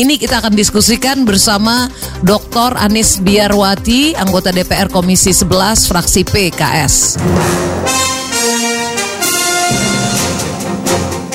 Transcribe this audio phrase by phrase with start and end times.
[0.00, 1.92] ini kita akan diskusikan bersama
[2.24, 2.72] Dr.
[2.80, 7.20] Anis Biarwati, anggota DPR Komisi 11 fraksi PKS.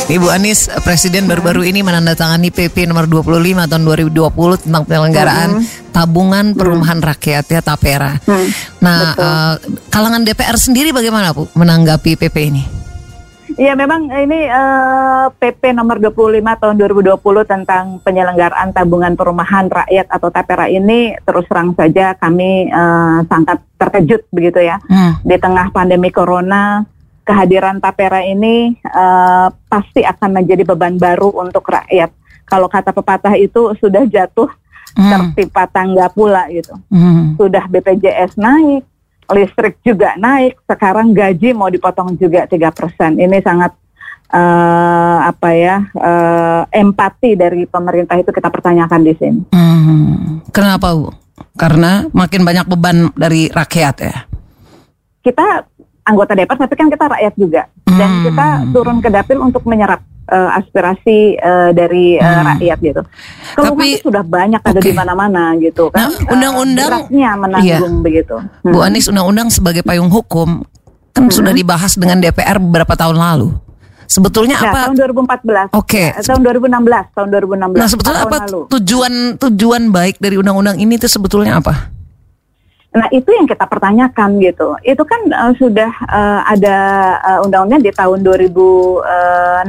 [0.05, 3.83] Ibu Anis, Presiden baru-baru ini menandatangani PP nomor 25 tahun
[4.13, 5.89] 2020 tentang penyelenggaraan hmm.
[5.89, 7.09] tabungan perumahan hmm.
[7.09, 8.13] rakyat ya Tapera.
[8.21, 8.49] Hmm.
[8.85, 9.53] Nah, uh,
[9.89, 12.74] kalangan DPR sendiri bagaimana Bu menanggapi PP ini?
[13.55, 20.11] Iya memang ini uh, eh, PP nomor 25 tahun 2020 tentang penyelenggaraan tabungan perumahan rakyat
[20.11, 24.75] atau Tapera ini terus terang saja kami uh, sangat terkejut begitu ya.
[24.91, 25.23] Hmm.
[25.23, 26.83] Di tengah pandemi corona
[27.23, 32.11] kehadiran Tapera ini uh, pasti akan menjadi beban baru untuk rakyat.
[32.43, 34.51] Kalau kata pepatah itu sudah jatuh
[34.99, 35.11] hmm.
[35.11, 36.75] tertimpa tangga pula gitu.
[36.91, 37.39] Hmm.
[37.39, 38.83] Sudah BPJS naik,
[39.33, 43.17] listrik juga naik, sekarang gaji mau dipotong juga tiga persen.
[43.17, 43.73] Ini sangat
[44.31, 49.41] uh, apa ya uh, empati dari pemerintah itu kita pertanyakan di sini.
[49.53, 50.41] Hmm.
[50.49, 51.09] Kenapa bu?
[51.55, 54.15] Karena makin banyak beban dari rakyat ya.
[55.25, 55.65] Kita
[56.05, 58.23] anggota DPR tapi kan kita rakyat juga dan hmm.
[58.29, 62.45] kita turun ke dapil untuk menyerap uh, aspirasi uh, dari uh, hmm.
[62.55, 63.01] rakyat gitu.
[63.55, 64.71] Keluhan tapi sudah banyak okay.
[64.73, 66.09] ada di mana-mana gitu kan.
[66.09, 68.03] Nah, undang-undang uh, menanggung iya.
[68.03, 68.35] begitu.
[68.37, 68.73] Hmm.
[68.73, 70.65] Bu Anies undang-undang sebagai payung hukum
[71.15, 71.33] kan hmm.
[71.33, 73.49] sudah dibahas dengan DPR beberapa tahun lalu.
[74.05, 74.79] Sebetulnya nah, apa?
[74.93, 74.97] Tahun
[75.73, 75.73] 2014.
[75.73, 76.13] Oke.
[76.13, 76.21] Okay.
[76.21, 77.73] Tahun 2016, tahun 2016.
[77.73, 78.61] Nah, sebetulnya apa lalu.
[78.77, 81.95] tujuan tujuan baik dari undang-undang ini itu sebetulnya apa?
[82.95, 84.79] Nah itu yang kita pertanyakan gitu.
[84.79, 86.77] Itu kan uh, sudah uh, ada
[87.19, 89.67] uh, undang-undang di tahun 2016,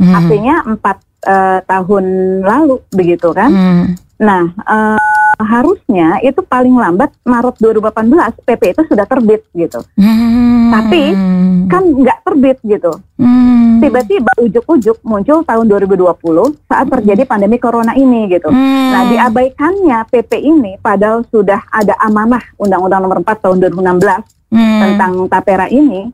[0.00, 0.14] hmm.
[0.14, 2.04] artinya empat uh, tahun
[2.44, 3.50] lalu begitu kan.
[3.50, 3.84] Hmm.
[4.16, 5.00] Nah uh,
[5.36, 9.84] harusnya itu paling lambat Maret 2018 PP itu sudah terbit gitu.
[10.00, 10.72] Hmm.
[10.72, 11.02] Tapi
[11.68, 12.92] kan nggak terbit gitu.
[13.20, 13.76] Hmm.
[13.76, 16.08] Tiba-tiba ujuk-ujuk muncul tahun 2020
[16.64, 18.48] saat terjadi pandemi corona ini gitu.
[18.48, 18.90] Hmm.
[18.96, 24.80] Nah diabaikannya PP ini padahal sudah ada amanah Undang-Undang Nomor 4 tahun 2016 hmm.
[24.80, 26.08] tentang tapera ini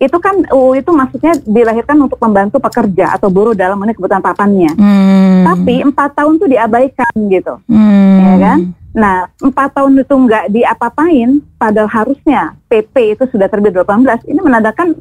[0.00, 4.72] itu kan UU itu maksudnya dilahirkan untuk membantu pekerja atau buruh dalam memenuhi kebutuhan papannya.
[4.72, 5.44] Hmm.
[5.44, 8.16] Tapi empat tahun itu diabaikan gitu, hmm.
[8.16, 8.58] ya kan?
[8.96, 14.24] Nah empat tahun itu nggak diapa-apain, padahal harusnya PP itu sudah terbit 18.
[14.24, 14.96] Ini menandakan,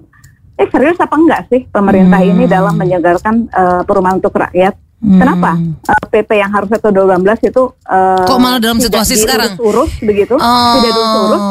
[0.59, 2.31] eh serius apa enggak sih pemerintah hmm.
[2.35, 4.75] ini dalam menyegarkan uh, perumahan untuk rakyat?
[4.99, 5.15] Hmm.
[5.15, 9.55] Kenapa uh, eh, PP yang harusnya tahun 2012 itu uh, kok malah dalam situasi sekarang
[9.55, 10.75] urus begitu oh.
[10.75, 11.43] tidak urus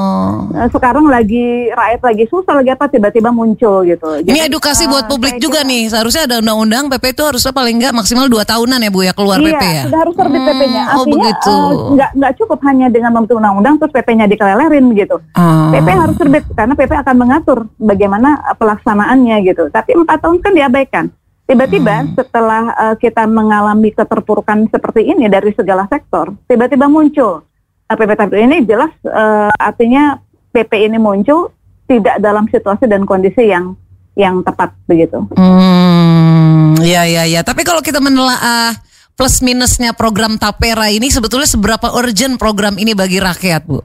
[0.52, 4.20] uh, sekarang lagi rakyat lagi susah lagi apa tiba-tiba muncul gitu.
[4.20, 7.52] Jadi, Ini edukasi uh, buat publik juga kira, nih seharusnya ada undang-undang PP itu harusnya
[7.56, 9.82] paling nggak maksimal 2 tahunan ya Bu ya keluar iya, PP ya.
[9.88, 10.82] sudah harus terbit hmm, PP-nya.
[10.84, 11.54] Oh, Artinya oh, begitu.
[11.56, 15.16] Uh, nggak nggak cukup hanya dengan membentuk undang-undang terus PP-nya dikelelerin gitu.
[15.32, 15.72] Uh.
[15.72, 18.28] PP harus terbit karena PP akan mengatur bagaimana
[18.60, 19.72] pelaksanaannya gitu.
[19.72, 21.06] Tapi empat tahun kan diabaikan.
[21.48, 22.12] Tiba-tiba hmm.
[22.12, 27.40] setelah uh, kita mengalami keterpurukan seperti ini dari segala sektor, tiba-tiba muncul
[27.88, 30.20] uh, PP ini jelas uh, artinya
[30.52, 31.48] PP ini muncul
[31.88, 33.72] tidak dalam situasi dan kondisi yang
[34.12, 35.24] yang tepat begitu.
[35.40, 37.40] Hmm, ya ya ya.
[37.40, 38.76] Tapi kalau kita menelaah
[39.16, 43.80] plus minusnya program Tapera ini sebetulnya seberapa urgent program ini bagi rakyat, Bu?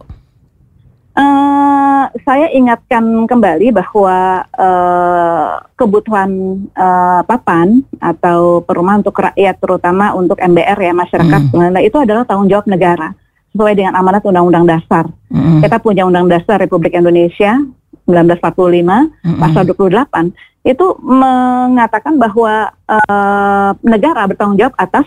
[2.24, 6.32] Saya ingatkan kembali bahwa uh, kebutuhan
[6.72, 11.84] uh, papan atau perumahan untuk rakyat, terutama untuk MBR ya masyarakat, mm.
[11.84, 13.12] itu adalah tanggung jawab negara
[13.52, 15.06] sesuai dengan amanat Undang-Undang Dasar.
[15.30, 15.68] Mm.
[15.68, 17.60] Kita punya Undang Dasar Republik Indonesia
[18.08, 19.40] 1945 mm.
[19.40, 25.04] pasal 28 itu mengatakan bahwa uh, negara bertanggung jawab atas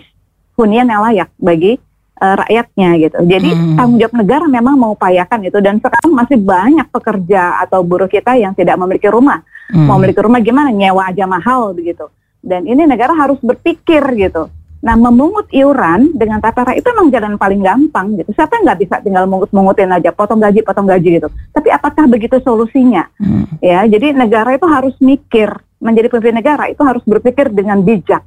[0.56, 1.80] hunian yang layak bagi
[2.20, 3.18] uh, rakyatnya gitu.
[3.24, 3.76] Jadi hmm.
[3.76, 8.56] tanggung jawab negara memang mengupayakan itu dan sekarang masih banyak pekerja atau buruh kita yang
[8.56, 9.44] tidak memiliki rumah.
[9.72, 9.86] Hmm.
[9.88, 10.70] Mau memiliki rumah gimana?
[10.72, 12.08] Nyewa aja mahal begitu.
[12.40, 14.48] Dan ini negara harus berpikir gitu.
[14.86, 18.30] Nah, memungut iuran dengan tata itu memang jalan paling gampang gitu.
[18.36, 21.28] Siapa nggak bisa tinggal mungut-mungutin aja, potong gaji, potong gaji gitu.
[21.50, 23.08] Tapi apakah begitu solusinya?
[23.18, 23.50] Hmm.
[23.58, 25.50] Ya, jadi negara itu harus mikir,
[25.82, 28.22] menjadi pemimpin negara itu harus berpikir dengan bijak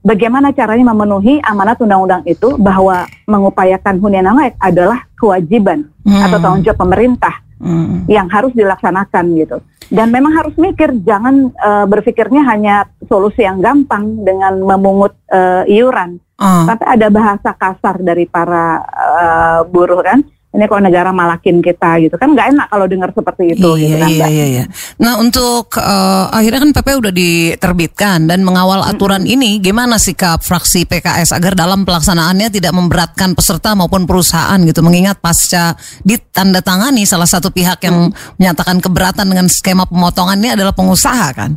[0.00, 6.22] bagaimana caranya memenuhi amanat undang-undang itu bahwa mengupayakan hunian layak adalah kewajiban hmm.
[6.28, 8.08] atau tanggung jawab pemerintah hmm.
[8.08, 9.58] yang harus dilaksanakan gitu.
[9.90, 16.22] Dan memang harus mikir jangan uh, berpikirnya hanya solusi yang gampang dengan memungut uh, iuran.
[16.38, 16.62] Uh.
[16.64, 22.18] Tapi ada bahasa kasar dari para uh, buruh kan ini kalau negara malakin kita gitu
[22.18, 24.64] kan nggak enak kalau dengar seperti itu iya, gitu kan iya, iya, iya.
[24.98, 29.34] Nah untuk uh, akhirnya kan PP udah diterbitkan dan mengawal aturan mm -hmm.
[29.38, 35.22] ini gimana sikap fraksi PKS agar dalam pelaksanaannya tidak memberatkan peserta maupun perusahaan gitu mengingat
[35.22, 38.42] pasca ditandatangani salah satu pihak yang mm.
[38.42, 41.54] menyatakan keberatan dengan skema pemotongan ini adalah pengusaha kan?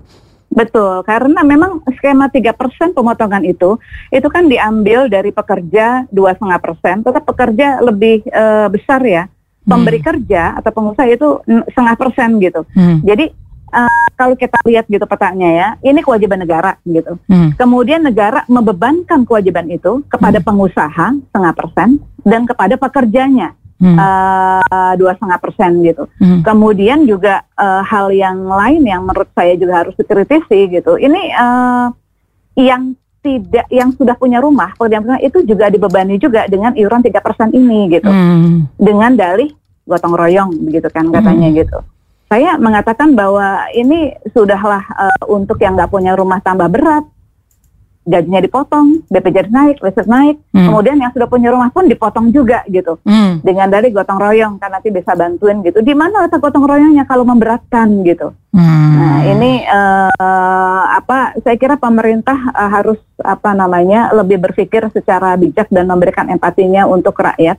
[0.54, 3.82] Betul, karena memang skema 3% pemotongan itu
[4.14, 9.26] itu kan diambil dari pekerja dua setengah persen, tetap pekerja lebih uh, besar ya.
[9.64, 10.08] Pemberi hmm.
[10.12, 11.40] kerja atau pengusaha itu
[11.72, 12.68] setengah persen gitu.
[12.76, 13.00] Hmm.
[13.00, 13.32] Jadi
[13.72, 17.16] uh, kalau kita lihat gitu petanya ya, ini kewajiban negara gitu.
[17.32, 17.56] Hmm.
[17.56, 20.48] Kemudian negara membebankan kewajiban itu kepada hmm.
[20.52, 21.90] pengusaha setengah persen
[22.28, 23.63] dan kepada pekerjanya Hmm.
[24.96, 26.04] Dua setengah persen gitu.
[26.18, 26.40] Hmm.
[26.46, 30.96] Kemudian juga uh, hal yang lain yang menurut saya juga harus dikritisi gitu.
[30.96, 31.88] Ini uh,
[32.56, 37.52] yang tidak yang sudah punya rumah pekerjaan itu juga dibebani juga dengan iuran tiga persen
[37.56, 38.12] ini gitu.
[38.12, 38.68] Hmm.
[38.76, 39.52] Dengan dalih
[39.84, 41.58] gotong royong begitu kan katanya hmm.
[41.64, 41.80] gitu.
[42.32, 47.06] Saya mengatakan bahwa ini sudahlah uh, untuk yang nggak punya rumah tambah berat
[48.04, 50.68] gajinya dipotong, BPJS naik, listrik naik, hmm.
[50.68, 53.42] kemudian yang sudah punya rumah pun dipotong juga gitu, hmm.
[53.42, 55.80] dengan dari gotong royong kan nanti bisa bantuin gitu.
[55.80, 58.36] Di mana letak gotong royongnya kalau memberatkan gitu?
[58.52, 58.92] Hmm.
[59.00, 61.40] Nah ini uh, apa?
[61.42, 67.16] Saya kira pemerintah uh, harus apa namanya lebih berpikir secara bijak dan memberikan empatinya untuk
[67.16, 67.58] rakyat.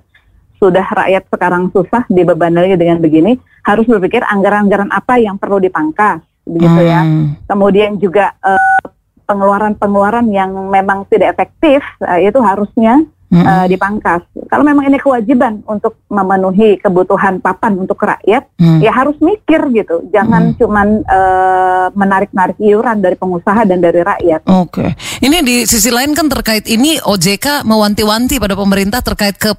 [0.60, 6.22] Sudah rakyat sekarang susah dibebani lagi dengan begini, harus berpikir anggaran-anggaran apa yang perlu dipangkas
[6.44, 7.00] begitu ya.
[7.02, 7.24] hmm.
[7.24, 7.40] ya.
[7.48, 8.83] Kemudian juga uh,
[9.24, 13.46] pengeluaran-pengeluaran yang memang tidak efektif uh, itu harusnya mm -hmm.
[13.46, 14.22] uh, dipangkas.
[14.48, 18.80] Kalau memang ini kewajiban untuk memenuhi kebutuhan papan untuk rakyat, mm.
[18.84, 20.06] ya harus mikir gitu.
[20.12, 20.56] Jangan mm.
[20.60, 24.46] cuman uh, menarik-narik iuran dari pengusaha dan dari rakyat.
[24.48, 24.70] Oke.
[24.70, 24.88] Okay.
[25.24, 29.56] Ini di sisi lain kan terkait ini OJK mewanti-wanti pada pemerintah terkait ke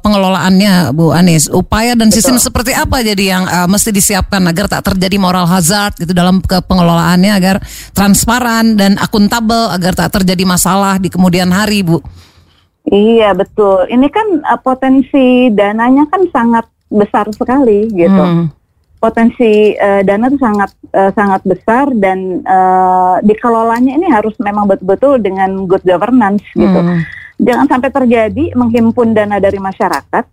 [0.00, 1.50] pengelolaannya Bu Anies.
[1.50, 2.46] Upaya dan sistem Betul.
[2.46, 6.62] seperti apa jadi yang uh, mesti disiapkan agar tak terjadi moral hazard gitu dalam ke
[6.64, 7.56] pengelolaannya agar
[7.92, 12.00] transparan dan akuntabel agar tak terjadi masalah di kemudian hari, Bu.
[12.88, 13.84] Iya betul.
[13.92, 18.24] Ini kan uh, potensi dananya kan sangat besar sekali gitu.
[18.24, 18.48] Hmm.
[19.00, 25.20] Potensi uh, dana itu sangat uh, sangat besar dan uh, dikelolanya ini harus memang betul-betul
[25.20, 26.80] dengan good governance gitu.
[26.80, 27.04] Hmm.
[27.40, 30.24] Jangan sampai terjadi menghimpun dana dari masyarakat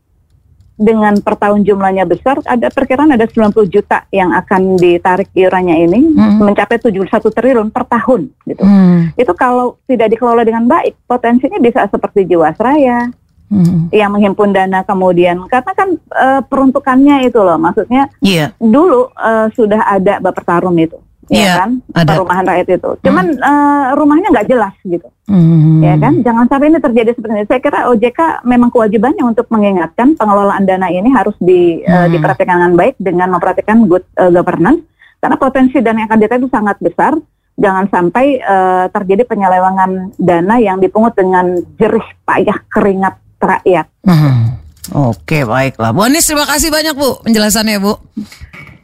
[0.78, 6.14] dengan per tahun jumlahnya besar, ada perkiraan ada 90 juta yang akan ditarik iurannya ini
[6.14, 6.38] hmm.
[6.38, 8.62] mencapai 71 triliun per tahun gitu.
[8.62, 9.10] Hmm.
[9.18, 13.10] Itu kalau tidak dikelola dengan baik, potensinya bisa seperti Jiwasraya
[13.50, 13.90] hmm.
[13.90, 18.54] yang menghimpun dana kemudian karena kan uh, peruntukannya itu loh, maksudnya yeah.
[18.62, 22.12] dulu uh, sudah ada Bapak Tarum itu ya yeah, kan ada.
[22.16, 22.92] perumahan rakyat itu.
[23.04, 23.44] Cuman hmm.
[23.44, 25.84] uh, rumahnya nggak jelas gitu, hmm.
[25.84, 26.14] ya kan.
[26.24, 27.48] Jangan sampai ini terjadi seperti ini.
[27.48, 32.00] Saya kira OJK memang kewajibannya untuk mengingatkan pengelolaan dana ini harus di, eh, hmm.
[32.04, 34.82] uh, diperhatikan dengan baik dengan memperhatikan good uh, governance
[35.20, 37.14] karena potensi dana yang akan ditarik itu sangat besar.
[37.58, 43.90] Jangan sampai uh, terjadi penyelewengan dana yang dipungut dengan jerih payah keringat rakyat.
[44.06, 44.62] Hmm.
[44.94, 48.00] Oke baiklah, Bu Anis terima kasih banyak Bu penjelasannya Bu.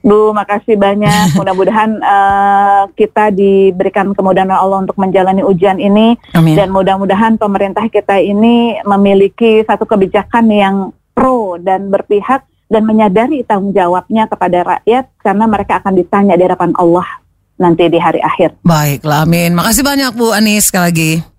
[0.03, 1.31] Bu, makasih banyak.
[1.39, 6.59] Mudah-mudahan uh, kita diberikan kemudahan Allah untuk menjalani ujian ini Amin.
[6.59, 10.75] dan mudah-mudahan pemerintah kita ini memiliki satu kebijakan yang
[11.15, 16.75] pro dan berpihak dan menyadari tanggung jawabnya kepada rakyat karena mereka akan ditanya di hadapan
[16.75, 17.07] Allah
[17.55, 18.59] nanti di hari akhir.
[18.65, 19.55] Baiklah, amin.
[19.55, 21.32] Makasih banyak Bu Anis sekali lagi.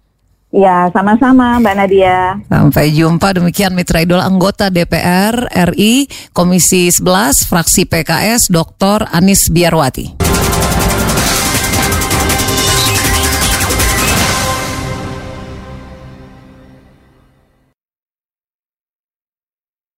[0.55, 2.39] Ya, sama-sama Mbak Nadia.
[2.47, 3.35] Sampai jumpa.
[3.35, 9.11] Demikian Mitra Idol anggota DPR RI Komisi 11 fraksi PKS Dr.
[9.11, 10.24] Anis Biarwati.